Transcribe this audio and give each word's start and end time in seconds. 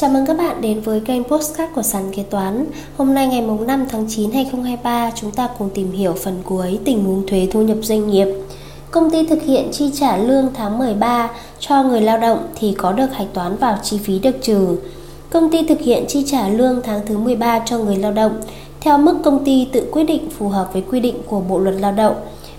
Chào 0.00 0.10
mừng 0.10 0.26
các 0.26 0.36
bạn 0.38 0.60
đến 0.60 0.80
với 0.80 1.00
kênh 1.00 1.24
Postcard 1.24 1.74
của 1.74 1.82
Sàn 1.82 2.12
Kế 2.12 2.22
Toán. 2.22 2.66
Hôm 2.96 3.14
nay 3.14 3.26
ngày 3.26 3.40
5 3.66 3.86
tháng 3.90 4.06
9 4.08 4.32
2023, 4.32 5.10
chúng 5.14 5.30
ta 5.30 5.48
cùng 5.58 5.70
tìm 5.74 5.92
hiểu 5.92 6.12
phần 6.12 6.40
cuối 6.44 6.78
tình 6.84 7.04
huống 7.04 7.26
thuế 7.26 7.48
thu 7.50 7.62
nhập 7.62 7.76
doanh 7.82 8.08
nghiệp. 8.10 8.26
Công 8.90 9.10
ty 9.10 9.26
thực 9.26 9.42
hiện 9.42 9.68
chi 9.72 9.90
trả 9.94 10.16
lương 10.16 10.46
tháng 10.54 10.78
13 10.78 11.30
cho 11.60 11.82
người 11.82 12.00
lao 12.00 12.18
động 12.18 12.38
thì 12.54 12.74
có 12.78 12.92
được 12.92 13.12
hạch 13.12 13.26
toán 13.34 13.56
vào 13.56 13.78
chi 13.82 13.98
phí 13.98 14.18
được 14.18 14.36
trừ. 14.42 14.76
Công 15.30 15.50
ty 15.50 15.66
thực 15.66 15.80
hiện 15.80 16.04
chi 16.08 16.24
trả 16.26 16.48
lương 16.48 16.80
tháng 16.84 17.00
thứ 17.06 17.18
13 17.18 17.58
cho 17.66 17.78
người 17.78 17.96
lao 17.96 18.12
động 18.12 18.40
theo 18.80 18.98
mức 18.98 19.18
công 19.24 19.44
ty 19.44 19.68
tự 19.72 19.88
quyết 19.92 20.04
định 20.04 20.30
phù 20.30 20.48
hợp 20.48 20.72
với 20.72 20.82
quy 20.90 21.00
định 21.00 21.16
của 21.26 21.40
Bộ 21.40 21.58
luật 21.58 21.74
Lao 21.80 21.92
động. 21.92 22.14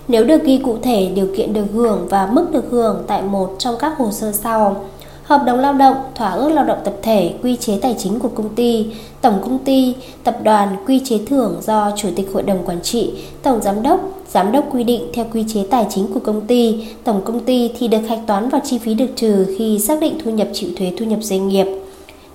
Nếu 0.08 0.24
được 0.24 0.44
ghi 0.44 0.60
cụ 0.64 0.76
thể 0.82 1.10
điều 1.14 1.28
kiện 1.36 1.52
được 1.52 1.66
hưởng 1.72 2.06
và 2.10 2.26
mức 2.26 2.46
được 2.52 2.64
hưởng 2.70 3.04
tại 3.06 3.22
một 3.22 3.54
trong 3.58 3.76
các 3.78 3.98
hồ 3.98 4.10
sơ 4.10 4.32
sau 4.32 4.84
hợp 5.30 5.42
đồng 5.46 5.58
lao 5.58 5.72
động, 5.72 5.96
thỏa 6.14 6.30
ước 6.30 6.48
lao 6.48 6.64
động 6.64 6.78
tập 6.84 6.94
thể, 7.02 7.34
quy 7.42 7.56
chế 7.56 7.78
tài 7.82 7.94
chính 7.98 8.18
của 8.18 8.28
công 8.28 8.48
ty, 8.48 8.86
tổng 9.20 9.38
công 9.42 9.58
ty, 9.58 9.94
tập 10.24 10.38
đoàn, 10.42 10.76
quy 10.86 11.00
chế 11.04 11.18
thưởng 11.26 11.56
do 11.62 11.92
chủ 11.96 12.08
tịch 12.16 12.28
hội 12.32 12.42
đồng 12.42 12.66
quản 12.66 12.82
trị, 12.82 13.12
tổng 13.42 13.62
giám 13.62 13.82
đốc, 13.82 14.00
giám 14.28 14.52
đốc 14.52 14.74
quy 14.74 14.84
định 14.84 15.02
theo 15.14 15.26
quy 15.32 15.44
chế 15.48 15.64
tài 15.70 15.86
chính 15.90 16.06
của 16.14 16.20
công 16.20 16.46
ty, 16.46 16.88
tổng 17.04 17.20
công 17.24 17.40
ty 17.40 17.70
thì 17.78 17.88
được 17.88 18.00
hạch 18.08 18.18
toán 18.26 18.48
vào 18.48 18.60
chi 18.64 18.78
phí 18.78 18.94
được 18.94 19.06
trừ 19.16 19.54
khi 19.58 19.78
xác 19.78 20.00
định 20.00 20.18
thu 20.24 20.30
nhập 20.30 20.48
chịu 20.52 20.70
thuế 20.76 20.92
thu 20.98 21.04
nhập 21.04 21.18
doanh 21.22 21.48
nghiệp. 21.48 21.66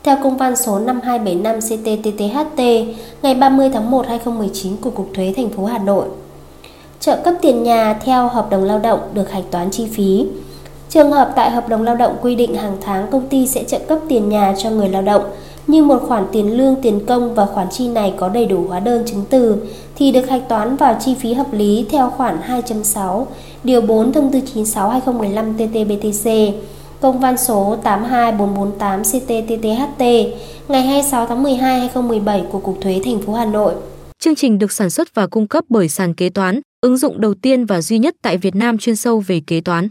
Theo 0.03 0.17
công 0.23 0.37
văn 0.37 0.55
số 0.55 0.79
5275 0.79 1.59
CTTTHT 1.59 2.61
ngày 3.21 3.35
30 3.35 3.69
tháng 3.73 3.91
1 3.91 4.07
2019 4.07 4.77
của 4.77 4.89
Cục 4.89 5.09
Thuế 5.13 5.33
thành 5.37 5.49
phố 5.49 5.65
Hà 5.65 5.77
Nội. 5.77 6.05
Trợ 6.99 7.17
cấp 7.23 7.33
tiền 7.41 7.63
nhà 7.63 7.99
theo 8.05 8.27
hợp 8.27 8.49
đồng 8.49 8.63
lao 8.63 8.79
động 8.79 8.99
được 9.13 9.31
hạch 9.31 9.43
toán 9.51 9.71
chi 9.71 9.87
phí. 9.93 10.25
Trường 10.89 11.11
hợp 11.11 11.33
tại 11.35 11.51
hợp 11.51 11.69
đồng 11.69 11.83
lao 11.83 11.95
động 11.95 12.17
quy 12.21 12.35
định 12.35 12.55
hàng 12.55 12.77
tháng 12.81 13.07
công 13.11 13.27
ty 13.29 13.47
sẽ 13.47 13.63
trợ 13.63 13.79
cấp 13.79 13.99
tiền 14.09 14.29
nhà 14.29 14.55
cho 14.57 14.69
người 14.69 14.89
lao 14.89 15.01
động 15.01 15.23
như 15.67 15.83
một 15.83 15.99
khoản 16.07 16.25
tiền 16.31 16.57
lương, 16.57 16.75
tiền 16.81 17.05
công 17.05 17.35
và 17.35 17.45
khoản 17.45 17.67
chi 17.71 17.87
này 17.87 18.13
có 18.17 18.29
đầy 18.29 18.45
đủ 18.45 18.65
hóa 18.67 18.79
đơn 18.79 19.03
chứng 19.05 19.23
từ 19.29 19.55
thì 19.95 20.11
được 20.11 20.29
hạch 20.29 20.49
toán 20.49 20.75
vào 20.75 20.97
chi 20.99 21.15
phí 21.19 21.33
hợp 21.33 21.53
lý 21.53 21.85
theo 21.91 22.09
khoản 22.09 22.37
2.6 22.47 23.25
điều 23.63 23.81
4 23.81 24.13
thông 24.13 24.31
tư 24.31 24.39
96/2015 24.53 25.57
TT-BTC 25.57 26.51
công 27.01 27.19
văn 27.19 27.37
số 27.37 27.77
82448 27.83 29.01
CT-TTHT 29.01 30.29
ngày 30.67 30.81
26 30.81 31.27
tháng 31.27 31.43
12 31.43 31.79
2017 31.79 32.43
của 32.51 32.59
Cục 32.59 32.77
Thuế 32.81 33.01
thành 33.05 33.21
phố 33.21 33.33
Hà 33.33 33.45
Nội. 33.45 33.73
Chương 34.19 34.35
trình 34.35 34.59
được 34.59 34.71
sản 34.71 34.89
xuất 34.89 35.15
và 35.15 35.27
cung 35.27 35.47
cấp 35.47 35.63
bởi 35.69 35.89
sàn 35.89 36.13
kế 36.13 36.29
toán, 36.29 36.59
ứng 36.81 36.97
dụng 36.97 37.21
đầu 37.21 37.33
tiên 37.33 37.65
và 37.65 37.81
duy 37.81 37.99
nhất 37.99 38.15
tại 38.21 38.37
Việt 38.37 38.55
Nam 38.55 38.77
chuyên 38.77 38.95
sâu 38.95 39.23
về 39.27 39.41
kế 39.47 39.61
toán. 39.61 39.89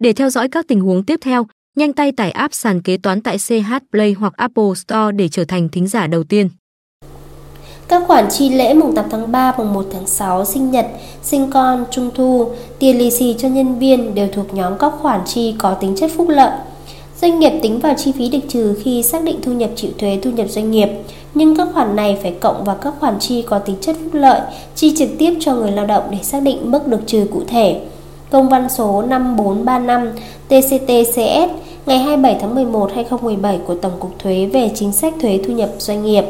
Để 0.00 0.12
theo 0.12 0.30
dõi 0.30 0.48
các 0.48 0.68
tình 0.68 0.80
huống 0.80 1.02
tiếp 1.02 1.20
theo, 1.22 1.46
nhanh 1.76 1.92
tay 1.92 2.12
tải 2.12 2.30
app 2.30 2.54
sàn 2.54 2.82
kế 2.82 2.96
toán 2.96 3.20
tại 3.20 3.38
CH 3.38 3.72
Play 3.92 4.12
hoặc 4.12 4.32
Apple 4.36 4.74
Store 4.76 5.12
để 5.16 5.28
trở 5.28 5.44
thành 5.44 5.68
thính 5.68 5.88
giả 5.88 6.06
đầu 6.06 6.24
tiên. 6.24 6.48
Các 7.88 8.02
khoản 8.06 8.26
chi 8.30 8.48
lễ 8.48 8.74
mùng 8.74 8.94
8 8.94 9.04
tháng 9.10 9.32
3, 9.32 9.54
mùng 9.58 9.72
1 9.72 9.86
tháng 9.92 10.06
6, 10.06 10.44
sinh 10.44 10.70
nhật, 10.70 10.86
sinh 11.22 11.50
con, 11.50 11.84
trung 11.90 12.10
thu, 12.14 12.50
tiền 12.78 12.98
lì 12.98 13.10
xì 13.10 13.34
cho 13.38 13.48
nhân 13.48 13.78
viên 13.78 14.14
đều 14.14 14.28
thuộc 14.32 14.54
nhóm 14.54 14.78
các 14.78 14.92
khoản 15.00 15.20
chi 15.26 15.54
có 15.58 15.74
tính 15.74 15.96
chất 15.96 16.10
phúc 16.16 16.28
lợi. 16.28 16.58
Doanh 17.20 17.38
nghiệp 17.38 17.52
tính 17.62 17.78
vào 17.78 17.94
chi 17.98 18.12
phí 18.12 18.28
được 18.28 18.48
trừ 18.48 18.76
khi 18.82 19.02
xác 19.02 19.22
định 19.24 19.36
thu 19.42 19.52
nhập 19.52 19.70
chịu 19.76 19.90
thuế 19.98 20.18
thu 20.22 20.30
nhập 20.30 20.46
doanh 20.50 20.70
nghiệp, 20.70 20.88
nhưng 21.34 21.56
các 21.56 21.68
khoản 21.74 21.96
này 21.96 22.18
phải 22.22 22.34
cộng 22.40 22.64
vào 22.64 22.76
các 22.82 22.94
khoản 23.00 23.18
chi 23.18 23.42
có 23.42 23.58
tính 23.58 23.76
chất 23.80 23.96
phúc 24.04 24.14
lợi, 24.14 24.40
chi 24.74 24.94
trực 24.96 25.08
tiếp 25.18 25.34
cho 25.40 25.54
người 25.54 25.72
lao 25.72 25.86
động 25.86 26.04
để 26.10 26.18
xác 26.22 26.42
định 26.42 26.70
mức 26.70 26.86
được 26.86 27.00
trừ 27.06 27.26
cụ 27.32 27.42
thể 27.48 27.80
công 28.30 28.48
văn 28.48 28.68
số 28.68 29.02
5435 29.02 30.12
TCTCS 30.48 31.50
ngày 31.86 31.98
27 31.98 32.36
tháng 32.40 32.54
11 32.54 32.90
2017 32.94 33.60
của 33.66 33.74
Tổng 33.74 33.92
cục 34.00 34.18
Thuế 34.18 34.46
về 34.46 34.70
chính 34.74 34.92
sách 34.92 35.14
thuế 35.20 35.40
thu 35.46 35.52
nhập 35.52 35.70
doanh 35.78 36.04
nghiệp. 36.04 36.24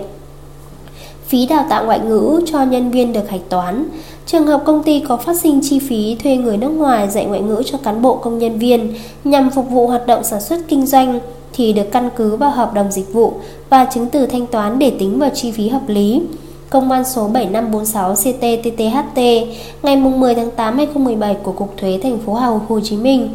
Phí 1.26 1.46
đào 1.46 1.66
tạo 1.70 1.84
ngoại 1.84 2.00
ngữ 2.00 2.40
cho 2.46 2.62
nhân 2.64 2.90
viên 2.90 3.12
được 3.12 3.28
hạch 3.28 3.48
toán. 3.48 3.84
Trường 4.26 4.46
hợp 4.46 4.62
công 4.66 4.82
ty 4.82 5.00
có 5.00 5.16
phát 5.16 5.36
sinh 5.36 5.60
chi 5.62 5.78
phí 5.78 6.16
thuê 6.22 6.36
người 6.36 6.56
nước 6.56 6.68
ngoài 6.68 7.10
dạy 7.10 7.24
ngoại 7.24 7.40
ngữ 7.40 7.62
cho 7.66 7.78
cán 7.78 8.02
bộ 8.02 8.14
công 8.14 8.38
nhân 8.38 8.58
viên 8.58 8.94
nhằm 9.24 9.50
phục 9.50 9.70
vụ 9.70 9.86
hoạt 9.86 10.06
động 10.06 10.24
sản 10.24 10.40
xuất 10.40 10.60
kinh 10.68 10.86
doanh 10.86 11.20
thì 11.52 11.72
được 11.72 11.92
căn 11.92 12.10
cứ 12.16 12.36
vào 12.36 12.50
hợp 12.50 12.74
đồng 12.74 12.92
dịch 12.92 13.12
vụ 13.12 13.32
và 13.70 13.84
chứng 13.84 14.06
từ 14.06 14.26
thanh 14.26 14.46
toán 14.46 14.78
để 14.78 14.92
tính 14.98 15.18
vào 15.18 15.30
chi 15.34 15.52
phí 15.52 15.68
hợp 15.68 15.88
lý 15.88 16.22
công 16.70 16.88
văn 16.88 17.04
số 17.04 17.28
7546 17.28 18.14
CT-TTHT 18.14 19.46
ngày 19.82 19.96
10 19.96 20.34
tháng 20.34 20.50
8 20.50 20.76
2017 20.76 21.36
của 21.42 21.52
Cục 21.52 21.76
Thuế 21.76 21.98
thành 22.02 22.18
phố 22.18 22.32
Hồ 22.68 22.80
Chí 22.84 22.96
Minh. 22.96 23.28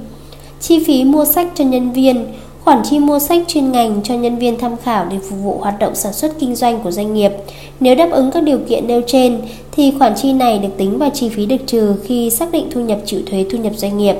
Chi 0.59 0.83
phí 0.87 1.03
mua 1.03 1.25
sách 1.25 1.47
cho 1.55 1.63
nhân 1.63 1.91
viên, 1.91 2.25
khoản 2.63 2.81
chi 2.83 2.99
mua 2.99 3.19
sách 3.19 3.41
chuyên 3.47 3.71
ngành 3.71 4.01
cho 4.03 4.15
nhân 4.15 4.37
viên 4.37 4.59
tham 4.59 4.77
khảo 4.83 5.05
để 5.05 5.17
phục 5.29 5.39
vụ 5.43 5.57
hoạt 5.59 5.79
động 5.79 5.95
sản 5.95 6.13
xuất 6.13 6.39
kinh 6.39 6.55
doanh 6.55 6.79
của 6.79 6.91
doanh 6.91 7.13
nghiệp. 7.13 7.31
Nếu 7.79 7.95
đáp 7.95 8.09
ứng 8.11 8.31
các 8.31 8.43
điều 8.43 8.59
kiện 8.69 8.87
nêu 8.87 9.01
trên 9.07 9.41
thì 9.71 9.93
khoản 9.99 10.15
chi 10.15 10.33
này 10.33 10.57
được 10.59 10.77
tính 10.77 10.97
vào 10.97 11.09
chi 11.09 11.29
phí 11.29 11.45
được 11.45 11.67
trừ 11.67 11.95
khi 12.03 12.29
xác 12.29 12.51
định 12.51 12.67
thu 12.71 12.81
nhập 12.81 12.99
chịu 13.05 13.21
thuế 13.25 13.45
thu 13.51 13.57
nhập 13.57 13.73
doanh 13.75 13.97
nghiệp. 13.97 14.15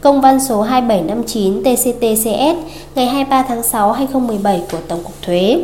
Công 0.00 0.20
văn 0.20 0.40
số 0.40 0.62
2759 0.62 1.62
TCTCS 1.62 2.74
ngày 2.94 3.06
23 3.06 3.42
tháng 3.42 3.62
6 3.62 3.92
2017 3.92 4.62
của 4.72 4.78
Tổng 4.88 5.02
cục 5.04 5.22
Thuế. 5.22 5.62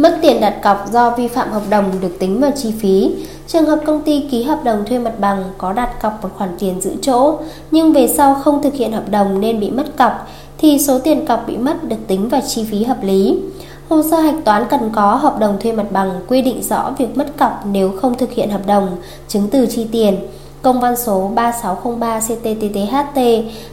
Mức 0.00 0.10
tiền 0.22 0.40
đặt 0.40 0.62
cọc 0.62 0.92
do 0.92 1.10
vi 1.10 1.28
phạm 1.28 1.50
hợp 1.50 1.62
đồng 1.70 1.84
được 2.00 2.18
tính 2.18 2.40
vào 2.40 2.50
chi 2.56 2.72
phí. 2.80 3.10
Trường 3.46 3.66
hợp 3.66 3.78
công 3.86 4.02
ty 4.02 4.20
ký 4.30 4.42
hợp 4.42 4.58
đồng 4.64 4.84
thuê 4.84 4.98
mặt 4.98 5.12
bằng 5.18 5.44
có 5.58 5.72
đặt 5.72 6.02
cọc 6.02 6.22
một 6.22 6.28
khoản 6.36 6.50
tiền 6.58 6.80
giữ 6.80 6.92
chỗ, 7.02 7.38
nhưng 7.70 7.92
về 7.92 8.08
sau 8.08 8.34
không 8.34 8.62
thực 8.62 8.74
hiện 8.74 8.92
hợp 8.92 9.10
đồng 9.10 9.40
nên 9.40 9.60
bị 9.60 9.70
mất 9.70 9.96
cọc, 9.96 10.28
thì 10.58 10.78
số 10.78 10.98
tiền 10.98 11.26
cọc 11.26 11.44
bị 11.46 11.56
mất 11.56 11.84
được 11.84 11.96
tính 12.06 12.28
vào 12.28 12.40
chi 12.46 12.64
phí 12.70 12.84
hợp 12.84 13.02
lý. 13.02 13.38
Hồ 13.88 14.02
sơ 14.10 14.16
hạch 14.16 14.44
toán 14.44 14.64
cần 14.70 14.90
có 14.92 15.14
hợp 15.14 15.38
đồng 15.38 15.56
thuê 15.60 15.72
mặt 15.72 15.86
bằng 15.90 16.20
quy 16.28 16.42
định 16.42 16.62
rõ 16.62 16.92
việc 16.98 17.16
mất 17.16 17.36
cọc 17.36 17.66
nếu 17.72 17.92
không 18.00 18.14
thực 18.14 18.32
hiện 18.32 18.50
hợp 18.50 18.66
đồng, 18.66 18.88
chứng 19.28 19.48
từ 19.48 19.66
chi 19.66 19.86
tiền. 19.92 20.16
Công 20.62 20.80
văn 20.80 20.96
số 20.96 21.30
3603 21.34 22.20
CTTTHT 22.20 23.16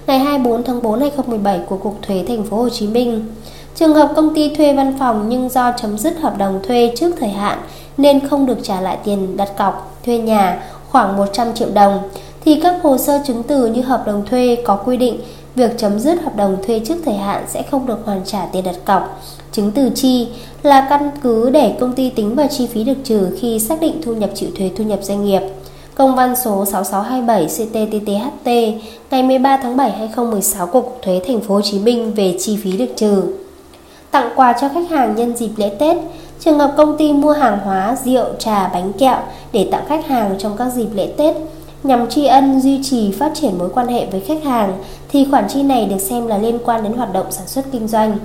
ngày 0.07 0.19
24 0.19 0.63
tháng 0.63 0.81
4 0.81 0.99
2017 0.99 1.59
của 1.69 1.77
Cục 1.77 2.01
Thuế 2.01 2.23
Thành 2.27 2.43
phố 2.43 2.57
Hồ 2.57 2.69
Chí 2.69 2.87
Minh. 2.87 3.25
Trường 3.79 3.93
hợp 3.93 4.11
công 4.15 4.35
ty 4.35 4.55
thuê 4.55 4.73
văn 4.73 4.95
phòng 4.99 5.29
nhưng 5.29 5.49
do 5.49 5.71
chấm 5.81 5.97
dứt 5.97 6.19
hợp 6.19 6.37
đồng 6.37 6.59
thuê 6.67 6.91
trước 6.95 7.15
thời 7.19 7.29
hạn 7.29 7.59
nên 7.97 8.27
không 8.27 8.45
được 8.45 8.57
trả 8.63 8.81
lại 8.81 8.97
tiền 9.03 9.37
đặt 9.37 9.57
cọc, 9.57 9.99
thuê 10.05 10.17
nhà 10.17 10.63
khoảng 10.89 11.17
100 11.17 11.53
triệu 11.53 11.69
đồng, 11.73 11.99
thì 12.45 12.59
các 12.63 12.75
hồ 12.83 12.97
sơ 12.97 13.21
chứng 13.27 13.43
từ 13.43 13.67
như 13.67 13.81
hợp 13.81 14.03
đồng 14.07 14.25
thuê 14.25 14.57
có 14.65 14.75
quy 14.75 14.97
định 14.97 15.19
việc 15.55 15.77
chấm 15.77 15.99
dứt 15.99 16.21
hợp 16.21 16.35
đồng 16.35 16.57
thuê 16.67 16.81
trước 16.85 16.95
thời 17.05 17.13
hạn 17.13 17.43
sẽ 17.47 17.63
không 17.71 17.85
được 17.85 17.97
hoàn 18.05 18.21
trả 18.25 18.45
tiền 18.45 18.63
đặt 18.63 18.75
cọc. 18.85 19.21
Chứng 19.51 19.71
từ 19.71 19.89
chi 19.95 20.27
là 20.63 20.87
căn 20.89 21.11
cứ 21.23 21.49
để 21.49 21.75
công 21.79 21.93
ty 21.93 22.09
tính 22.09 22.35
vào 22.35 22.47
chi 22.47 22.67
phí 22.67 22.83
được 22.83 22.97
trừ 23.03 23.37
khi 23.39 23.59
xác 23.59 23.81
định 23.81 24.01
thu 24.03 24.13
nhập 24.13 24.29
chịu 24.35 24.49
thuế 24.57 24.71
thu 24.77 24.83
nhập 24.83 24.99
doanh 25.01 25.25
nghiệp. 25.25 25.41
Công 25.95 26.15
văn 26.15 26.35
số 26.35 26.65
6627 26.65 27.45
CTTTHT 27.45 28.49
ngày 29.11 29.23
13 29.23 29.57
tháng 29.57 29.77
7 29.77 29.91
2016 29.91 30.67
của 30.67 30.81
Cục 30.81 30.99
Thuế 31.01 31.21
Thành 31.27 31.41
phố 31.41 31.55
Hồ 31.55 31.61
Chí 31.61 31.79
Minh 31.79 32.13
về 32.13 32.35
chi 32.39 32.57
phí 32.63 32.77
được 32.77 32.89
trừ 32.95 33.23
tặng 34.17 34.29
quà 34.35 34.53
cho 34.61 34.69
khách 34.69 34.89
hàng 34.89 35.15
nhân 35.15 35.35
dịp 35.35 35.49
lễ 35.57 35.69
Tết. 35.79 35.97
Trường 36.39 36.59
hợp 36.59 36.73
công 36.77 36.97
ty 36.97 37.13
mua 37.13 37.31
hàng 37.31 37.59
hóa, 37.59 37.95
rượu, 38.05 38.25
trà, 38.39 38.67
bánh 38.67 38.93
kẹo 38.93 39.17
để 39.51 39.67
tặng 39.71 39.85
khách 39.87 40.07
hàng 40.07 40.35
trong 40.39 40.57
các 40.57 40.69
dịp 40.69 40.87
lễ 40.93 41.13
Tết 41.17 41.35
nhằm 41.83 42.09
tri 42.09 42.25
ân 42.25 42.61
duy 42.61 42.79
trì 42.83 43.11
phát 43.11 43.31
triển 43.35 43.57
mối 43.57 43.69
quan 43.73 43.87
hệ 43.87 44.05
với 44.05 44.19
khách 44.19 44.43
hàng 44.43 44.73
thì 45.09 45.27
khoản 45.31 45.47
chi 45.47 45.63
này 45.63 45.85
được 45.85 45.97
xem 45.99 46.27
là 46.27 46.37
liên 46.37 46.59
quan 46.65 46.83
đến 46.83 46.93
hoạt 46.93 47.13
động 47.13 47.25
sản 47.29 47.47
xuất 47.47 47.65
kinh 47.71 47.87
doanh. 47.87 48.17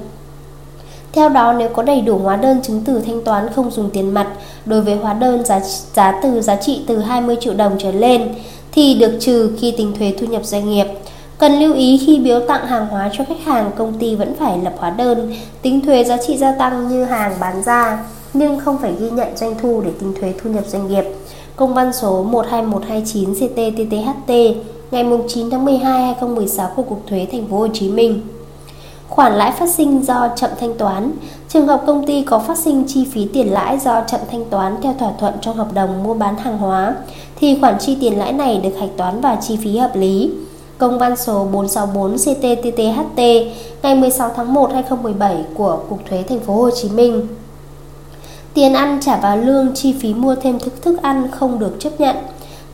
Theo 1.12 1.28
đó, 1.28 1.52
nếu 1.52 1.68
có 1.68 1.82
đầy 1.82 2.00
đủ 2.00 2.18
hóa 2.18 2.36
đơn 2.36 2.62
chứng 2.62 2.82
từ 2.84 3.00
thanh 3.06 3.24
toán 3.24 3.48
không 3.52 3.70
dùng 3.70 3.90
tiền 3.90 4.14
mặt 4.14 4.28
đối 4.64 4.80
với 4.80 4.96
hóa 4.96 5.14
đơn 5.14 5.44
giá, 5.44 5.60
giá 5.94 6.20
từ 6.22 6.40
giá 6.40 6.56
trị 6.56 6.80
từ 6.86 6.98
20 6.98 7.36
triệu 7.40 7.54
đồng 7.54 7.72
trở 7.78 7.92
lên 7.92 8.34
thì 8.72 8.94
được 8.94 9.12
trừ 9.20 9.56
khi 9.60 9.70
tính 9.70 9.92
thuế 9.98 10.14
thu 10.20 10.26
nhập 10.26 10.44
doanh 10.44 10.70
nghiệp. 10.70 10.86
Cần 11.42 11.58
lưu 11.58 11.74
ý 11.74 11.98
khi 12.06 12.18
biếu 12.18 12.40
tặng 12.40 12.66
hàng 12.66 12.86
hóa 12.86 13.10
cho 13.12 13.24
khách 13.28 13.44
hàng, 13.44 13.70
công 13.76 13.98
ty 13.98 14.14
vẫn 14.14 14.34
phải 14.38 14.58
lập 14.58 14.72
hóa 14.78 14.90
đơn, 14.90 15.34
tính 15.62 15.80
thuế 15.80 16.04
giá 16.04 16.16
trị 16.26 16.36
gia 16.36 16.52
tăng 16.52 16.88
như 16.88 17.04
hàng 17.04 17.32
bán 17.40 17.62
ra, 17.62 18.04
nhưng 18.34 18.60
không 18.60 18.78
phải 18.78 18.92
ghi 19.00 19.10
nhận 19.10 19.36
doanh 19.36 19.54
thu 19.62 19.82
để 19.84 19.90
tính 20.00 20.14
thuế 20.20 20.34
thu 20.42 20.50
nhập 20.50 20.64
doanh 20.66 20.88
nghiệp. 20.88 21.04
Công 21.56 21.74
văn 21.74 21.92
số 21.92 22.22
12129 22.22 23.34
CTTTHT 23.34 24.32
ngày 24.90 25.04
9 25.28 25.50
tháng 25.50 25.64
12 25.64 26.02
2016 26.02 26.70
của 26.76 26.82
Cục 26.82 27.06
Thuế 27.06 27.26
Thành 27.32 27.48
phố 27.48 27.58
Hồ 27.58 27.68
Chí 27.72 27.88
Minh. 27.88 28.20
Khoản 29.08 29.32
lãi 29.32 29.52
phát 29.52 29.68
sinh 29.70 30.02
do 30.02 30.28
chậm 30.36 30.50
thanh 30.60 30.78
toán. 30.78 31.12
Trường 31.48 31.66
hợp 31.66 31.82
công 31.86 32.06
ty 32.06 32.22
có 32.22 32.38
phát 32.38 32.58
sinh 32.58 32.84
chi 32.88 33.06
phí 33.12 33.28
tiền 33.32 33.52
lãi 33.52 33.78
do 33.78 34.02
chậm 34.06 34.20
thanh 34.30 34.44
toán 34.44 34.76
theo 34.82 34.94
thỏa 34.98 35.10
thuận 35.20 35.34
trong 35.40 35.56
hợp 35.56 35.74
đồng 35.74 36.02
mua 36.02 36.14
bán 36.14 36.36
hàng 36.36 36.58
hóa 36.58 36.94
thì 37.36 37.58
khoản 37.60 37.78
chi 37.78 37.96
tiền 38.00 38.18
lãi 38.18 38.32
này 38.32 38.60
được 38.62 38.72
hạch 38.80 38.96
toán 38.96 39.20
vào 39.20 39.38
chi 39.40 39.58
phí 39.62 39.76
hợp 39.76 39.96
lý 39.96 40.30
công 40.78 40.98
văn 40.98 41.16
số 41.16 41.44
464 41.52 42.16
CTTTHT 42.16 43.20
ngày 43.82 43.94
16 43.94 44.30
tháng 44.36 44.54
1 44.54 44.70
2017 44.72 45.44
của 45.54 45.78
Cục 45.88 45.98
Thuế 46.08 46.22
Thành 46.22 46.40
phố 46.40 46.54
Hồ 46.54 46.70
Chí 46.70 46.88
Minh. 46.88 47.26
Tiền 48.54 48.72
ăn 48.72 48.98
trả 49.02 49.16
vào 49.16 49.36
lương 49.36 49.74
chi 49.74 49.94
phí 50.00 50.14
mua 50.14 50.34
thêm 50.34 50.58
thức 50.58 50.82
thức 50.82 51.02
ăn 51.02 51.28
không 51.30 51.58
được 51.58 51.76
chấp 51.78 52.00
nhận. 52.00 52.16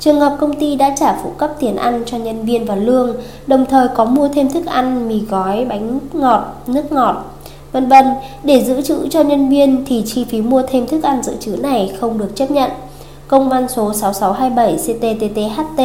Trường 0.01 0.21
hợp 0.21 0.37
công 0.41 0.55
ty 0.55 0.77
đã 0.77 0.95
trả 1.01 1.17
phụ 1.23 1.31
cấp 1.39 1.51
tiền 1.59 1.77
ăn 1.77 2.03
cho 2.07 2.19
nhân 2.19 2.45
viên 2.45 2.65
và 2.65 2.75
lương, 2.75 3.17
đồng 3.47 3.67
thời 3.67 3.89
có 3.89 4.05
mua 4.05 4.29
thêm 4.29 4.51
thức 4.51 4.67
ăn, 4.67 5.09
mì 5.09 5.21
gói, 5.31 5.65
bánh 5.65 5.99
ngọt, 6.13 6.63
nước 6.67 6.93
ngọt, 6.93 7.25
vân 7.73 7.89
vân. 7.89 8.07
Để 8.45 8.65
giữ 8.65 8.83
trữ 8.83 9.09
cho 9.09 9.23
nhân 9.23 9.49
viên 9.49 9.85
thì 9.87 10.03
chi 10.07 10.25
phí 10.25 10.43
mua 10.43 10.63
thêm 10.63 10.87
thức 10.87 11.03
ăn 11.03 11.23
dự 11.23 11.33
trữ 11.41 11.57
này 11.57 11.97
không 12.01 12.19
được 12.19 12.31
chấp 12.35 12.51
nhận. 12.51 12.71
Công 13.29 13.49
văn 13.49 13.69
số 13.69 13.93
6627 13.93 14.77
CTTTHT 14.77 15.83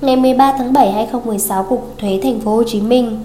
ngày 0.00 0.16
13 0.16 0.54
tháng 0.58 0.72
7 0.72 0.92
2016 0.92 1.62
của 1.62 1.76
Cục 1.76 1.94
Thuế 1.98 2.20
Thành 2.22 2.40
phố 2.40 2.56
Hồ 2.56 2.62
Chí 2.66 2.80
Minh. 2.80 3.20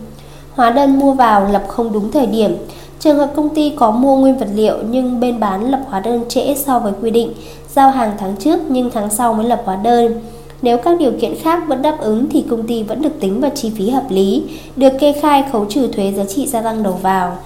Hóa 0.54 0.72
đơn 0.72 1.00
mua 1.00 1.14
vào 1.14 1.48
lập 1.52 1.64
không 1.68 1.94
đúng 1.94 2.12
thời 2.12 2.26
điểm. 2.26 2.56
Trường 3.00 3.18
hợp 3.18 3.32
công 3.36 3.50
ty 3.50 3.70
có 3.70 3.92
mua 3.92 4.16
nguyên 4.18 4.38
vật 4.38 4.48
liệu 4.54 4.78
nhưng 4.90 5.20
bên 5.20 5.40
bán 5.40 5.72
lập 5.72 5.82
hóa 5.88 6.00
đơn 6.00 6.24
trễ 6.30 6.56
so 6.56 6.80
với 6.80 6.94
quy 7.02 7.12
định, 7.12 7.34
giao 7.76 7.90
hàng 7.90 8.12
tháng 8.18 8.36
trước 8.36 8.60
nhưng 8.70 8.90
tháng 8.94 9.10
sau 9.10 9.34
mới 9.34 9.46
lập 9.46 9.62
hóa 9.66 9.76
đơn. 9.76 10.20
Nếu 10.62 10.78
các 10.78 11.00
điều 11.00 11.12
kiện 11.22 11.36
khác 11.42 11.64
vẫn 11.68 11.82
đáp 11.82 11.98
ứng 12.00 12.30
thì 12.30 12.46
công 12.50 12.68
ty 12.68 12.84
vẫn 12.84 13.02
được 13.02 13.20
tính 13.20 13.42
vào 13.42 13.52
chi 13.56 13.72
phí 13.78 13.90
hợp 13.90 14.06
lý, 14.10 14.44
được 14.76 14.94
kê 15.00 15.14
khai 15.22 15.44
khấu 15.52 15.66
trừ 15.66 15.88
thuế 15.88 16.12
giá 16.12 16.24
trị 16.26 16.48
gia 16.48 16.62
tăng 16.62 16.84
đầu 16.84 17.00
vào. 17.02 17.38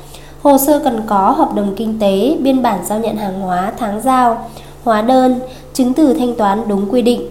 Hồ 0.42 0.58
sơ 0.58 0.80
cần 0.80 1.02
có 1.08 1.32
hợp 1.32 1.56
đồng 1.56 1.74
kinh 1.76 2.00
tế, 2.00 2.38
biên 2.40 2.62
bản 2.62 2.80
giao 2.86 3.00
nhận 3.00 3.18
hàng 3.18 3.42
hóa 3.42 3.72
tháng 3.78 4.02
giao, 4.02 4.50
hóa 4.84 5.02
đơn, 5.02 5.40
chứng 5.74 5.94
từ 5.94 6.14
thanh 6.14 6.36
toán 6.36 6.68
đúng 6.68 6.92
quy 6.92 7.02
định. 7.02 7.22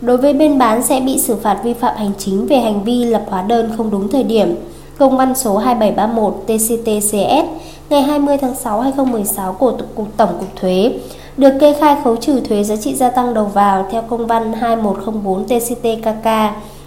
Đối 0.00 0.16
với 0.16 0.32
bên 0.32 0.58
bán 0.58 0.82
sẽ 0.82 1.00
bị 1.00 1.18
xử 1.18 1.36
phạt 1.36 1.60
vi 1.64 1.72
phạm 1.74 1.96
hành 1.96 2.12
chính 2.18 2.46
về 2.46 2.56
hành 2.56 2.84
vi 2.84 3.04
lập 3.04 3.22
hóa 3.28 3.42
đơn 3.42 3.70
không 3.76 3.90
đúng 3.90 4.08
thời 4.08 4.22
điểm. 4.22 4.56
Công 4.98 5.16
văn 5.16 5.34
số 5.34 5.58
2731 5.58 6.34
TCTCS 6.46 7.66
ngày 7.90 8.02
20 8.02 8.38
tháng 8.38 8.54
6 8.54 8.80
2016 8.80 9.52
của 9.52 9.78
Cục, 9.94 10.16
Tổng 10.16 10.30
cục 10.38 10.56
Thuế 10.56 10.92
được 11.36 11.50
kê 11.60 11.72
khai 11.80 11.96
khấu 12.04 12.16
trừ 12.16 12.40
thuế 12.40 12.64
giá 12.64 12.76
trị 12.76 12.94
gia 12.94 13.10
tăng 13.10 13.34
đầu 13.34 13.44
vào 13.44 13.86
theo 13.90 14.02
công 14.02 14.26
văn 14.26 14.52
2104 14.52 15.44
TCTKK 15.44 16.26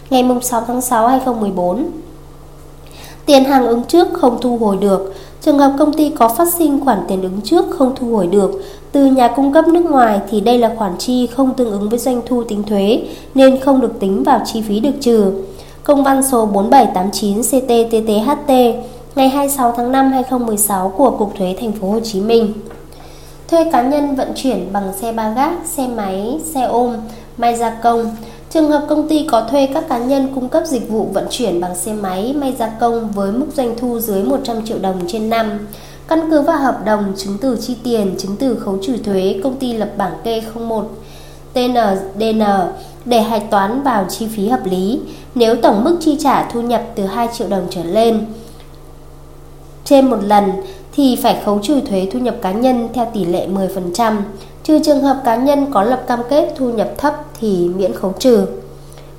ngày 0.09 0.23
6 0.41 0.63
tháng 0.67 0.81
6 0.81 1.07
2014. 1.07 1.85
Tiền 3.29 3.43
hàng 3.43 3.67
ứng 3.67 3.83
trước 3.83 4.07
không 4.13 4.37
thu 4.41 4.57
hồi 4.57 4.77
được. 4.81 5.13
Trường 5.41 5.59
hợp 5.59 5.73
công 5.79 5.93
ty 5.93 6.09
có 6.09 6.29
phát 6.29 6.53
sinh 6.53 6.79
khoản 6.85 6.99
tiền 7.07 7.21
ứng 7.21 7.41
trước 7.43 7.65
không 7.77 7.95
thu 7.95 8.15
hồi 8.15 8.27
được 8.27 8.51
từ 8.91 9.05
nhà 9.05 9.27
cung 9.27 9.53
cấp 9.53 9.67
nước 9.67 9.85
ngoài 9.85 10.19
thì 10.29 10.41
đây 10.41 10.57
là 10.57 10.75
khoản 10.77 10.91
chi 10.97 11.27
không 11.27 11.53
tương 11.53 11.71
ứng 11.71 11.89
với 11.89 11.99
doanh 11.99 12.21
thu 12.25 12.43
tính 12.43 12.63
thuế 12.63 13.01
nên 13.35 13.59
không 13.59 13.81
được 13.81 13.99
tính 13.99 14.23
vào 14.23 14.41
chi 14.45 14.61
phí 14.61 14.79
được 14.79 14.91
trừ. 15.01 15.31
Công 15.83 16.03
văn 16.03 16.23
số 16.31 16.45
4789 16.45 17.41
CTTTHT 17.41 18.51
ngày 19.15 19.29
26 19.29 19.73
tháng 19.77 19.91
5 19.91 20.11
2016 20.11 20.89
của 20.97 21.11
Cục 21.11 21.35
Thuế 21.37 21.55
Thành 21.59 21.71
phố 21.71 21.89
Hồ 21.89 21.99
Chí 21.99 22.21
Minh. 22.21 22.53
Thuê 23.47 23.71
cá 23.71 23.81
nhân 23.81 24.15
vận 24.15 24.27
chuyển 24.35 24.73
bằng 24.73 24.93
xe 25.01 25.11
ba 25.11 25.29
gác, 25.29 25.53
xe 25.65 25.87
máy, 25.87 26.39
xe 26.53 26.61
ôm, 26.61 26.95
may 27.37 27.55
gia 27.55 27.69
công. 27.69 28.15
Trường 28.49 28.69
hợp 28.69 28.85
công 28.89 29.07
ty 29.07 29.27
có 29.31 29.47
thuê 29.51 29.67
các 29.73 29.89
cá 29.89 29.97
nhân 29.97 30.27
cung 30.35 30.49
cấp 30.49 30.63
dịch 30.65 30.89
vụ 30.89 31.05
vận 31.13 31.27
chuyển 31.29 31.61
bằng 31.61 31.75
xe 31.75 31.93
máy, 31.93 32.33
may 32.33 32.55
gia 32.59 32.67
công 32.67 33.11
với 33.11 33.31
mức 33.31 33.45
doanh 33.53 33.75
thu 33.77 33.99
dưới 33.99 34.23
100 34.23 34.65
triệu 34.65 34.79
đồng 34.79 35.01
trên 35.07 35.29
năm. 35.29 35.67
Căn 36.07 36.19
cứ 36.31 36.41
vào 36.41 36.57
hợp 36.57 36.85
đồng, 36.85 37.13
chứng 37.17 37.37
từ 37.41 37.57
chi 37.61 37.75
tiền, 37.83 38.15
chứng 38.17 38.35
từ 38.39 38.55
khấu 38.55 38.77
trừ 38.81 38.97
thuế, 38.97 39.39
công 39.43 39.55
ty 39.55 39.73
lập 39.73 39.89
bảng 39.97 40.13
kê 40.23 40.41
01 40.55 40.89
TNDN 41.53 42.43
để 43.05 43.21
hạch 43.21 43.51
toán 43.51 43.83
vào 43.83 44.05
chi 44.09 44.27
phí 44.35 44.47
hợp 44.47 44.65
lý. 44.65 44.99
Nếu 45.35 45.55
tổng 45.55 45.83
mức 45.83 45.97
chi 46.01 46.17
trả 46.19 46.49
thu 46.49 46.61
nhập 46.61 46.83
từ 46.95 47.05
2 47.05 47.27
triệu 47.33 47.47
đồng 47.47 47.67
trở 47.69 47.83
lên 47.83 48.25
trên 49.85 50.09
một 50.09 50.23
lần 50.23 50.51
thì 50.91 51.15
phải 51.15 51.41
khấu 51.45 51.59
trừ 51.63 51.81
thuế 51.81 52.07
thu 52.11 52.19
nhập 52.19 52.35
cá 52.41 52.51
nhân 52.51 52.89
theo 52.93 53.07
tỷ 53.13 53.25
lệ 53.25 53.47
10%, 53.47 54.15
trừ 54.69 54.79
trường 54.79 55.01
hợp 55.01 55.21
cá 55.25 55.35
nhân 55.35 55.65
có 55.71 55.83
lập 55.83 56.03
cam 56.07 56.19
kết 56.29 56.53
thu 56.57 56.69
nhập 56.69 56.89
thấp 56.97 57.13
thì 57.39 57.69
miễn 57.75 57.93
khấu 57.93 58.13
trừ. 58.19 58.45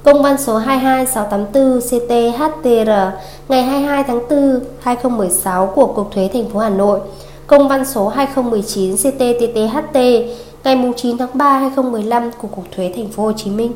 Công 0.05 0.23
văn 0.23 0.37
số 0.39 0.59
22684 0.59 1.81
CTHTR 1.81 2.91
ngày 3.49 3.63
22 3.63 4.05
tháng 4.05 4.21
4 4.31 4.61
2016 4.81 5.67
của 5.67 5.87
Cục 5.87 6.13
Thuế 6.13 6.29
thành 6.33 6.49
phố 6.51 6.59
Hà 6.59 6.69
Nội, 6.69 7.01
công 7.47 7.69
văn 7.69 7.85
số 7.85 8.09
2019 8.09 8.97
CTTTHT 8.97 9.97
ngày 10.65 10.93
9 10.97 11.19
tháng 11.19 11.29
3 11.35 11.59
2015 11.59 12.31
của 12.43 12.49
Cục 12.49 12.65
Thuế 12.77 12.93
thành 12.97 13.09
phố 13.09 13.23
Hồ 13.23 13.33
Chí 13.33 13.51
Minh. 13.51 13.73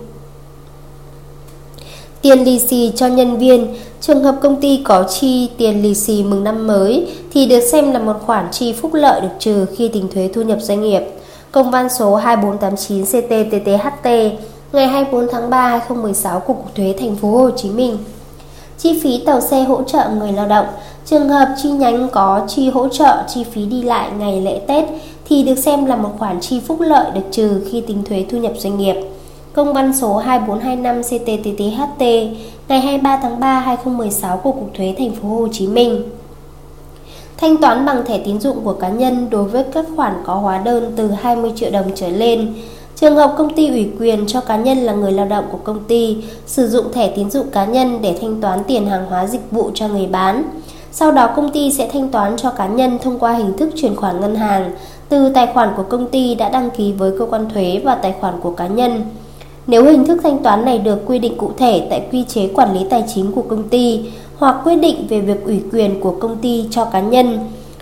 Tiền 2.22 2.44
lì 2.44 2.58
xì 2.58 2.92
cho 2.96 3.06
nhân 3.06 3.38
viên, 3.38 3.74
trường 4.00 4.24
hợp 4.24 4.34
công 4.42 4.60
ty 4.60 4.80
có 4.84 5.02
chi 5.02 5.50
tiền 5.58 5.82
lì 5.82 5.94
xì 5.94 6.22
mừng 6.22 6.44
năm 6.44 6.66
mới 6.66 7.08
thì 7.32 7.46
được 7.46 7.60
xem 7.60 7.92
là 7.92 7.98
một 7.98 8.16
khoản 8.26 8.48
chi 8.52 8.72
phúc 8.72 8.94
lợi 8.94 9.20
được 9.20 9.34
trừ 9.38 9.66
khi 9.76 9.88
tính 9.88 10.08
thuế 10.14 10.30
thu 10.34 10.42
nhập 10.42 10.58
doanh 10.60 10.82
nghiệp. 10.82 11.02
Công 11.54 11.70
văn 11.70 11.88
số 11.88 12.16
2489 12.16 13.04
CT-TTHT 13.04 14.30
ngày 14.72 14.88
24 14.88 15.28
tháng 15.32 15.50
3 15.50 15.68
2016 15.68 16.40
của 16.40 16.52
Cục 16.52 16.74
Thuế 16.74 16.94
Thành 16.98 17.16
phố 17.16 17.30
Hồ 17.30 17.50
Chí 17.50 17.70
Minh. 17.70 17.98
Chi 18.78 19.00
phí 19.02 19.22
tàu 19.26 19.40
xe 19.40 19.64
hỗ 19.64 19.82
trợ 19.82 20.08
người 20.18 20.32
lao 20.32 20.46
động, 20.46 20.66
trường 21.06 21.28
hợp 21.28 21.48
chi 21.62 21.70
nhánh 21.70 22.08
có 22.08 22.40
chi 22.48 22.70
hỗ 22.70 22.88
trợ 22.88 23.22
chi 23.28 23.44
phí 23.44 23.66
đi 23.66 23.82
lại 23.82 24.10
ngày 24.18 24.40
lễ 24.40 24.60
Tết 24.66 24.84
thì 25.28 25.42
được 25.42 25.54
xem 25.54 25.86
là 25.86 25.96
một 25.96 26.10
khoản 26.18 26.40
chi 26.40 26.60
phúc 26.66 26.80
lợi 26.80 27.10
được 27.14 27.24
trừ 27.30 27.60
khi 27.70 27.80
tính 27.80 28.02
thuế 28.04 28.24
thu 28.30 28.38
nhập 28.38 28.52
doanh 28.58 28.78
nghiệp. 28.78 28.96
Công 29.52 29.72
văn 29.72 29.92
số 30.00 30.16
2425 30.16 31.02
CTTTHT 31.02 32.02
ngày 32.68 32.80
23 32.80 33.18
tháng 33.22 33.40
3 33.40 33.60
2016 33.60 34.36
của 34.36 34.52
Cục 34.52 34.70
Thuế 34.74 34.94
Thành 34.98 35.12
phố 35.12 35.28
Hồ 35.28 35.48
Chí 35.52 35.66
Minh. 35.66 36.02
Thanh 37.36 37.56
toán 37.56 37.86
bằng 37.86 38.04
thẻ 38.04 38.18
tín 38.18 38.40
dụng 38.40 38.64
của 38.64 38.72
cá 38.72 38.88
nhân 38.88 39.30
đối 39.30 39.44
với 39.44 39.64
các 39.72 39.86
khoản 39.96 40.12
có 40.24 40.34
hóa 40.34 40.58
đơn 40.58 40.92
từ 40.96 41.10
20 41.10 41.52
triệu 41.56 41.70
đồng 41.70 41.86
trở 41.94 42.08
lên. 42.08 42.54
Trường 42.96 43.16
hợp 43.16 43.34
công 43.38 43.54
ty 43.54 43.68
ủy 43.68 43.90
quyền 44.00 44.26
cho 44.26 44.40
cá 44.40 44.56
nhân 44.56 44.78
là 44.78 44.92
người 44.92 45.12
lao 45.12 45.26
động 45.26 45.44
của 45.52 45.58
công 45.64 45.84
ty, 45.84 46.16
sử 46.46 46.68
dụng 46.68 46.92
thẻ 46.92 47.08
tín 47.08 47.30
dụng 47.30 47.50
cá 47.50 47.64
nhân 47.64 47.98
để 48.02 48.18
thanh 48.20 48.40
toán 48.40 48.64
tiền 48.66 48.86
hàng 48.86 49.06
hóa 49.06 49.26
dịch 49.26 49.50
vụ 49.50 49.70
cho 49.74 49.88
người 49.88 50.06
bán. 50.06 50.44
Sau 50.92 51.12
đó 51.12 51.30
công 51.36 51.50
ty 51.50 51.72
sẽ 51.72 51.88
thanh 51.92 52.08
toán 52.08 52.36
cho 52.36 52.50
cá 52.50 52.66
nhân 52.66 52.98
thông 53.02 53.18
qua 53.18 53.32
hình 53.32 53.56
thức 53.56 53.70
chuyển 53.76 53.96
khoản 53.96 54.20
ngân 54.20 54.34
hàng, 54.34 54.70
từ 55.08 55.28
tài 55.28 55.46
khoản 55.54 55.68
của 55.76 55.82
công 55.82 56.06
ty 56.06 56.34
đã 56.34 56.48
đăng 56.48 56.70
ký 56.70 56.92
với 56.92 57.12
cơ 57.18 57.26
quan 57.30 57.48
thuế 57.54 57.80
và 57.84 57.94
tài 57.94 58.14
khoản 58.20 58.34
của 58.40 58.50
cá 58.50 58.66
nhân. 58.66 59.04
Nếu 59.66 59.84
hình 59.84 60.06
thức 60.06 60.20
thanh 60.22 60.42
toán 60.42 60.64
này 60.64 60.78
được 60.78 60.98
quy 61.06 61.18
định 61.18 61.36
cụ 61.36 61.50
thể 61.56 61.86
tại 61.90 62.06
quy 62.12 62.24
chế 62.28 62.48
quản 62.54 62.74
lý 62.74 62.80
tài 62.90 63.04
chính 63.14 63.32
của 63.32 63.42
công 63.42 63.68
ty 63.68 64.00
hoặc 64.44 64.56
quyết 64.64 64.76
định 64.76 65.06
về 65.08 65.20
việc 65.20 65.44
ủy 65.44 65.62
quyền 65.72 66.00
của 66.00 66.14
công 66.20 66.36
ty 66.36 66.64
cho 66.70 66.84
cá 66.84 67.00
nhân. 67.00 67.38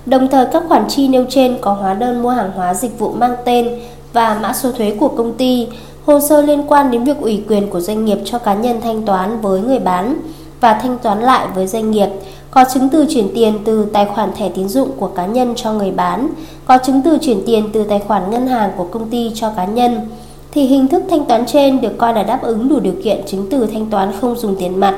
Đồng 0.06 0.28
thời 0.28 0.46
các 0.52 0.62
khoản 0.68 0.84
chi 0.88 1.08
nêu 1.08 1.24
trên 1.28 1.56
có 1.60 1.72
hóa 1.72 1.94
đơn 1.94 2.22
mua 2.22 2.28
hàng 2.28 2.50
hóa 2.56 2.74
dịch 2.74 2.98
vụ 2.98 3.12
mang 3.12 3.34
tên 3.44 3.68
và 4.12 4.38
mã 4.42 4.52
số 4.52 4.72
thuế 4.72 4.96
của 5.00 5.08
công 5.08 5.32
ty, 5.32 5.68
hồ 6.06 6.20
sơ 6.20 6.42
liên 6.42 6.62
quan 6.68 6.90
đến 6.90 7.04
việc 7.04 7.20
ủy 7.20 7.44
quyền 7.48 7.70
của 7.70 7.80
doanh 7.80 8.04
nghiệp 8.04 8.18
cho 8.24 8.38
cá 8.38 8.54
nhân 8.54 8.80
thanh 8.80 9.02
toán 9.02 9.40
với 9.40 9.60
người 9.60 9.78
bán 9.78 10.16
và 10.60 10.74
thanh 10.74 10.98
toán 10.98 11.20
lại 11.20 11.46
với 11.54 11.66
doanh 11.66 11.90
nghiệp, 11.90 12.08
có 12.50 12.64
chứng 12.74 12.88
từ 12.88 13.06
chuyển 13.14 13.28
tiền 13.34 13.58
từ 13.64 13.86
tài 13.92 14.06
khoản 14.06 14.30
thẻ 14.36 14.48
tín 14.48 14.68
dụng 14.68 14.88
của 14.96 15.08
cá 15.08 15.26
nhân 15.26 15.52
cho 15.56 15.72
người 15.72 15.90
bán, 15.90 16.28
có 16.64 16.78
chứng 16.78 17.02
từ 17.04 17.18
chuyển 17.20 17.42
tiền 17.46 17.68
từ 17.72 17.84
tài 17.84 17.98
khoản 17.98 18.30
ngân 18.30 18.46
hàng 18.46 18.70
của 18.76 18.84
công 18.84 19.10
ty 19.10 19.30
cho 19.34 19.50
cá 19.56 19.64
nhân. 19.64 20.00
Thì 20.52 20.66
hình 20.66 20.88
thức 20.88 21.02
thanh 21.10 21.24
toán 21.24 21.46
trên 21.46 21.80
được 21.80 21.98
coi 21.98 22.14
là 22.14 22.22
đáp 22.22 22.42
ứng 22.42 22.68
đủ 22.68 22.80
điều 22.80 22.94
kiện 23.04 23.20
chứng 23.26 23.46
từ 23.50 23.66
thanh 23.66 23.90
toán 23.90 24.12
không 24.20 24.36
dùng 24.36 24.56
tiền 24.58 24.80
mặt, 24.80 24.94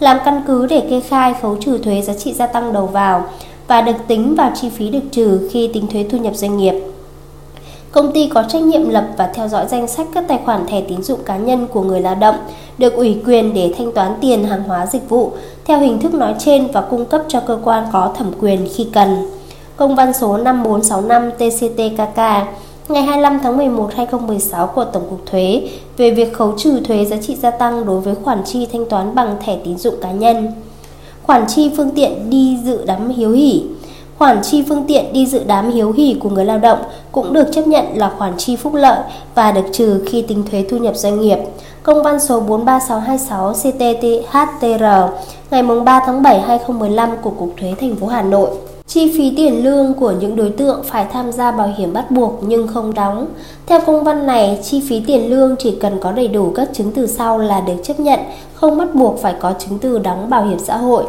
làm 0.00 0.18
căn 0.24 0.42
cứ 0.46 0.66
để 0.66 0.86
kê 0.90 1.00
khai 1.00 1.34
khấu 1.42 1.56
trừ 1.56 1.78
thuế 1.78 2.02
giá 2.02 2.14
trị 2.14 2.32
gia 2.32 2.46
tăng 2.46 2.72
đầu 2.72 2.86
vào 2.86 3.24
và 3.66 3.80
được 3.80 3.96
tính 4.06 4.34
vào 4.34 4.52
chi 4.54 4.68
phí 4.68 4.88
được 4.90 5.02
trừ 5.10 5.48
khi 5.52 5.70
tính 5.74 5.86
thuế 5.86 6.06
thu 6.10 6.18
nhập 6.18 6.36
doanh 6.36 6.56
nghiệp. 6.56 6.74
Công 7.92 8.12
ty 8.12 8.30
có 8.34 8.42
trách 8.48 8.62
nhiệm 8.62 8.88
lập 8.88 9.04
và 9.16 9.30
theo 9.34 9.48
dõi 9.48 9.66
danh 9.68 9.86
sách 9.88 10.06
các 10.14 10.24
tài 10.28 10.38
khoản 10.44 10.66
thẻ 10.66 10.80
tín 10.80 11.02
dụng 11.02 11.20
cá 11.24 11.36
nhân 11.36 11.66
của 11.66 11.82
người 11.82 12.00
lao 12.00 12.14
động, 12.14 12.36
được 12.78 12.94
ủy 12.94 13.20
quyền 13.26 13.54
để 13.54 13.74
thanh 13.78 13.92
toán 13.92 14.12
tiền 14.20 14.44
hàng 14.44 14.62
hóa 14.62 14.86
dịch 14.86 15.08
vụ 15.08 15.32
theo 15.64 15.78
hình 15.78 15.98
thức 15.98 16.14
nói 16.14 16.34
trên 16.38 16.66
và 16.72 16.80
cung 16.80 17.04
cấp 17.04 17.22
cho 17.28 17.40
cơ 17.40 17.58
quan 17.64 17.84
có 17.92 18.12
thẩm 18.16 18.32
quyền 18.40 18.68
khi 18.76 18.86
cần. 18.92 19.30
Công 19.76 19.94
văn 19.94 20.12
số 20.12 20.36
5465 20.36 21.30
TCTKK 21.30 22.20
ngày 22.88 23.02
25 23.02 23.38
tháng 23.42 23.56
11 23.56 23.90
2016 23.96 24.66
của 24.66 24.84
Tổng 24.84 25.06
cục 25.10 25.26
Thuế, 25.26 25.68
về 25.96 26.10
việc 26.10 26.32
khấu 26.32 26.54
trừ 26.56 26.80
thuế 26.80 27.04
giá 27.04 27.16
trị 27.16 27.36
gia 27.36 27.50
tăng 27.50 27.86
đối 27.86 28.00
với 28.00 28.14
khoản 28.14 28.42
chi 28.44 28.66
thanh 28.72 28.86
toán 28.86 29.14
bằng 29.14 29.36
thẻ 29.44 29.58
tín 29.64 29.78
dụng 29.78 29.94
cá 30.02 30.12
nhân. 30.12 30.52
Khoản 31.22 31.46
chi 31.46 31.70
phương 31.76 31.90
tiện 31.90 32.30
đi 32.30 32.58
dự 32.64 32.84
đám 32.86 33.08
hiếu 33.08 33.30
hỉ 33.30 33.64
Khoản 34.18 34.42
chi 34.42 34.64
phương 34.68 34.84
tiện 34.88 35.12
đi 35.12 35.26
dự 35.26 35.44
đám 35.46 35.70
hiếu 35.70 35.92
hỉ 35.92 36.16
của 36.20 36.30
người 36.30 36.44
lao 36.44 36.58
động 36.58 36.78
cũng 37.12 37.32
được 37.32 37.48
chấp 37.52 37.66
nhận 37.66 37.84
là 37.94 38.12
khoản 38.18 38.32
chi 38.36 38.56
phúc 38.56 38.74
lợi 38.74 38.98
và 39.34 39.52
được 39.52 39.64
trừ 39.72 40.04
khi 40.06 40.22
tính 40.22 40.44
thuế 40.50 40.64
thu 40.70 40.76
nhập 40.76 40.96
doanh 40.96 41.20
nghiệp. 41.20 41.38
Công 41.82 42.02
văn 42.02 42.20
số 42.20 42.40
43626 42.40 43.52
CTTHTR 43.52 44.84
ngày 45.50 45.62
3 45.84 46.02
tháng 46.06 46.22
7 46.22 46.40
2015 46.40 47.10
của 47.22 47.30
Cục 47.30 47.54
Thuế 47.60 47.74
thành 47.80 47.96
phố 47.96 48.06
Hà 48.06 48.22
Nội 48.22 48.50
Chi 48.88 49.12
phí 49.16 49.32
tiền 49.36 49.64
lương 49.64 49.94
của 49.94 50.10
những 50.20 50.36
đối 50.36 50.50
tượng 50.50 50.82
phải 50.84 51.06
tham 51.12 51.32
gia 51.32 51.50
bảo 51.50 51.72
hiểm 51.78 51.92
bắt 51.92 52.10
buộc 52.10 52.38
nhưng 52.42 52.66
không 52.66 52.94
đóng. 52.94 53.26
Theo 53.66 53.80
công 53.86 54.04
văn 54.04 54.26
này, 54.26 54.58
chi 54.62 54.82
phí 54.88 55.00
tiền 55.06 55.30
lương 55.30 55.56
chỉ 55.58 55.76
cần 55.80 55.98
có 56.00 56.12
đầy 56.12 56.28
đủ 56.28 56.52
các 56.54 56.68
chứng 56.72 56.92
từ 56.92 57.06
sau 57.06 57.38
là 57.38 57.60
được 57.60 57.74
chấp 57.82 58.00
nhận, 58.00 58.20
không 58.54 58.78
bắt 58.78 58.94
buộc 58.94 59.18
phải 59.22 59.34
có 59.40 59.54
chứng 59.58 59.78
từ 59.78 59.98
đóng 59.98 60.30
bảo 60.30 60.44
hiểm 60.44 60.58
xã 60.58 60.76
hội. 60.76 61.04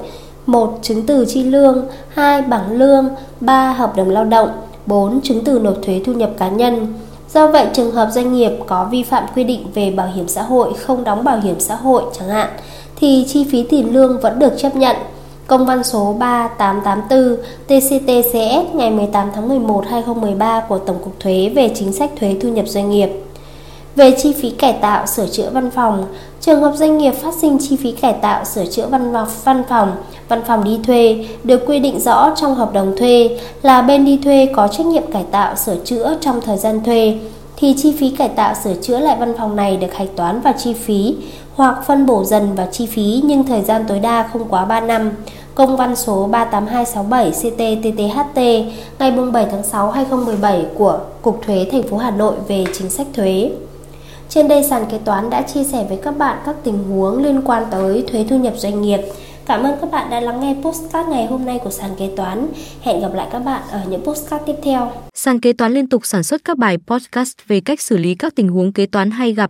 1. 0.46 0.80
Chứng 0.82 1.06
từ 1.06 1.26
chi 1.26 1.44
lương 1.44 1.86
2. 2.10 2.42
Bảng 2.42 2.72
lương 2.72 3.10
3. 3.40 3.72
Hợp 3.72 3.96
đồng 3.96 4.10
lao 4.10 4.26
động 4.26 4.50
4. 4.86 5.22
Chứng 5.22 5.44
từ 5.44 5.60
nộp 5.60 5.76
thuế 5.82 6.02
thu 6.06 6.14
nhập 6.14 6.32
cá 6.38 6.50
nhân 6.50 6.94
Do 7.34 7.48
vậy, 7.48 7.68
trường 7.74 7.92
hợp 7.92 8.10
doanh 8.12 8.34
nghiệp 8.34 8.52
có 8.68 8.88
vi 8.92 9.04
phạm 9.04 9.24
quy 9.36 9.44
định 9.44 9.66
về 9.74 9.92
bảo 9.92 10.08
hiểm 10.16 10.28
xã 10.28 10.44
hội 10.44 10.74
không 10.74 11.04
đóng 11.04 11.24
bảo 11.24 11.40
hiểm 11.40 11.60
xã 11.60 11.76
hội 11.76 12.04
chẳng 12.20 12.30
hạn, 12.30 12.50
thì 12.96 13.26
chi 13.28 13.48
phí 13.52 13.64
tiền 13.64 13.94
lương 13.94 14.20
vẫn 14.20 14.40
được 14.40 14.54
chấp 14.58 14.76
nhận. 14.76 14.96
Công 15.50 15.66
văn 15.66 15.84
số 15.84 16.16
3884 16.20 17.36
TCTCS 17.68 18.76
ngày 18.76 18.92
18 18.92 19.30
tháng 19.36 19.48
11 19.48 19.86
2013 19.88 20.64
của 20.70 20.78
Tổng 20.78 20.98
cục 21.04 21.20
Thuế 21.20 21.52
về 21.56 21.72
chính 21.76 21.94
sách 21.94 22.10
thuế 22.20 22.36
thu 22.42 22.50
nhập 22.50 22.68
doanh 22.68 22.90
nghiệp. 22.90 23.10
Về 23.96 24.12
chi 24.22 24.34
phí 24.34 24.50
cải 24.50 24.74
tạo, 24.74 25.06
sửa 25.06 25.28
chữa 25.28 25.50
văn 25.54 25.72
phòng, 25.72 26.06
trường 26.42 26.62
hợp 26.62 26.74
doanh 26.76 26.98
nghiệp 26.98 27.12
phát 27.12 27.34
sinh 27.42 27.58
chi 27.60 27.76
phí 27.76 27.92
cải 27.92 28.14
tạo, 28.14 28.46
sửa 28.46 28.66
chữa 28.66 28.88
văn 28.88 29.14
văn 29.44 29.64
phòng, 29.70 29.92
văn 30.28 30.42
phòng 30.48 30.64
đi 30.64 30.80
thuê 30.84 31.26
được 31.44 31.62
quy 31.68 31.80
định 31.80 32.00
rõ 32.00 32.36
trong 32.36 32.56
hợp 32.56 32.74
đồng 32.74 32.96
thuê 32.98 33.40
là 33.62 33.82
bên 33.82 34.06
đi 34.06 34.20
thuê 34.24 34.50
có 34.56 34.68
trách 34.68 34.86
nhiệm 34.86 35.12
cải 35.12 35.26
tạo, 35.32 35.56
sửa 35.56 35.76
chữa 35.86 36.18
trong 36.22 36.42
thời 36.42 36.58
gian 36.58 36.84
thuê 36.84 37.20
thì 37.58 37.76
chi 37.78 37.96
phí 38.00 38.10
cải 38.10 38.30
tạo 38.30 38.54
sửa 38.64 38.74
chữa 38.82 39.00
lại 39.00 39.18
văn 39.20 39.34
phòng 39.38 39.56
này 39.56 39.78
được 39.78 39.94
hạch 39.94 40.16
toán 40.16 40.42
vào 40.42 40.54
chi 40.58 40.74
phí 40.74 41.16
hoặc 41.60 41.84
phân 41.88 42.06
bổ 42.06 42.24
dần 42.24 42.56
vào 42.56 42.68
chi 42.72 42.86
phí 42.86 43.22
nhưng 43.24 43.44
thời 43.44 43.62
gian 43.62 43.86
tối 43.88 44.00
đa 44.00 44.30
không 44.34 44.50
quá 44.50 44.66
3 44.66 44.82
năm. 44.82 45.12
Công 45.56 45.78
văn 45.78 45.96
số 45.96 46.28
38267 46.28 47.32
CT-TTHT 47.32 48.64
ngày 49.00 49.12
7 49.34 49.48
tháng 49.52 49.64
6 49.64 49.92
2017 49.92 50.66
của 50.76 51.00
Cục 51.22 51.42
Thuế 51.46 51.68
thành 51.72 51.84
phố 51.84 51.98
Hà 51.98 52.12
Nội 52.12 52.36
về 52.48 52.64
chính 52.74 52.90
sách 52.90 53.08
thuế. 53.14 53.52
Trên 54.30 54.48
đây 54.48 54.64
sàn 54.64 54.86
kế 54.92 54.98
toán 54.98 55.30
đã 55.30 55.42
chia 55.42 55.64
sẻ 55.64 55.86
với 55.90 55.98
các 56.04 56.18
bạn 56.18 56.38
các 56.46 56.56
tình 56.64 56.84
huống 56.84 57.24
liên 57.24 57.42
quan 57.46 57.64
tới 57.72 58.04
thuế 58.12 58.26
thu 58.30 58.38
nhập 58.38 58.54
doanh 58.58 58.82
nghiệp. 58.82 59.00
Cảm 59.46 59.64
ơn 59.64 59.78
các 59.82 59.92
bạn 59.92 60.10
đã 60.10 60.20
lắng 60.20 60.42
nghe 60.42 60.56
postcard 60.64 61.10
ngày 61.10 61.26
hôm 61.26 61.46
nay 61.46 61.60
của 61.64 61.72
sàn 61.72 61.90
kế 61.98 62.10
toán. 62.16 62.48
Hẹn 62.82 63.02
gặp 63.02 63.14
lại 63.14 63.28
các 63.32 63.40
bạn 63.40 63.62
ở 63.72 63.80
những 63.90 64.04
postcard 64.04 64.44
tiếp 64.46 64.56
theo. 64.64 64.92
Sàn 65.14 65.40
kế 65.40 65.54
toán 65.54 65.74
liên 65.74 65.90
tục 65.90 66.06
sản 66.06 66.24
xuất 66.24 66.42
các 66.44 66.58
bài 66.58 66.78
podcast 66.88 67.34
về 67.48 67.62
cách 67.62 67.82
xử 67.82 67.98
lý 67.98 68.16
các 68.16 68.36
tình 68.36 68.50
huống 68.50 68.74
kế 68.74 68.86
toán 68.86 69.12
hay 69.12 69.34
gặp, 69.34 69.50